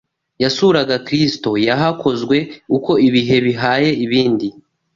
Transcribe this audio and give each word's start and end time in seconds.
yasuraga 0.43 0.95
Kristo 1.07 1.49
yahakozwe 1.67 2.37
uko 2.77 2.91
ibihe 3.07 3.37
bihaye 3.45 3.89
ibindi. 4.05 4.47